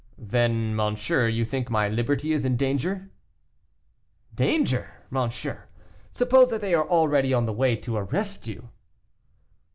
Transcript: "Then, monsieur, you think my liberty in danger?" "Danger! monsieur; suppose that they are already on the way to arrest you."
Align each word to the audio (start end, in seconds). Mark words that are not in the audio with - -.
"Then, 0.17 0.75
monsieur, 0.75 1.27
you 1.27 1.45
think 1.45 1.69
my 1.69 1.87
liberty 1.87 2.33
in 2.33 2.57
danger?" 2.57 3.11
"Danger! 4.33 4.89
monsieur; 5.11 5.67
suppose 6.11 6.49
that 6.49 6.59
they 6.61 6.73
are 6.73 6.89
already 6.89 7.35
on 7.35 7.45
the 7.45 7.53
way 7.53 7.75
to 7.75 7.97
arrest 7.97 8.47
you." 8.47 8.69